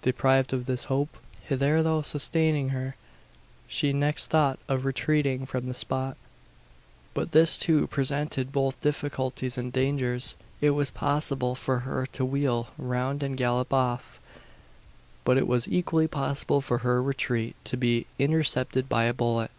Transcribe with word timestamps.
Deprived 0.00 0.52
of 0.52 0.66
this 0.66 0.84
hope 0.84 1.16
hitherto 1.42 2.04
sustaining 2.04 2.68
her 2.68 2.94
she 3.66 3.92
next 3.92 4.28
thought 4.28 4.60
of 4.68 4.84
retreating 4.84 5.44
from 5.44 5.66
the 5.66 5.74
spot. 5.74 6.16
But 7.14 7.32
this 7.32 7.58
too 7.58 7.88
presented 7.88 8.52
both 8.52 8.80
difficulties 8.80 9.58
and 9.58 9.72
dangers. 9.72 10.36
It 10.60 10.70
was 10.70 10.90
possible 10.90 11.56
for 11.56 11.80
her 11.80 12.06
to 12.12 12.24
wheel 12.24 12.68
round 12.78 13.24
and 13.24 13.36
gallop 13.36 13.72
off; 13.72 14.20
but 15.24 15.36
it 15.36 15.48
was 15.48 15.66
equally 15.66 16.06
possible 16.06 16.60
for 16.60 16.78
her 16.86 17.02
retreat 17.02 17.56
to 17.64 17.76
be 17.76 18.06
intercepted 18.20 18.88
by 18.88 19.06
a 19.06 19.12
bullet. 19.12 19.50